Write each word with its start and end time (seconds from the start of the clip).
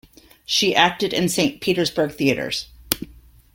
She 0.47 0.73
acted 0.75 1.13
in 1.13 1.29
Saint 1.29 1.61
Petersburg 1.61 2.11
theaters. 2.13 2.69